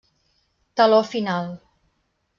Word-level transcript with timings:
Teló 0.75 1.01
final. 1.11 1.47